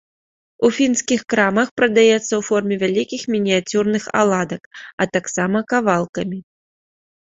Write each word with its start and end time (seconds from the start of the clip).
У 0.69 0.69
фінскіх 0.77 1.21
крамах 1.33 1.69
прадаецца 1.81 2.23
ў 2.35 2.41
форме 2.49 2.75
вялікіх 2.85 3.21
і 3.29 3.37
мініяцюрных 3.37 4.03
аладак, 4.25 4.63
а 5.03 5.11
таксама 5.17 5.57
кавалкамі. 5.73 6.47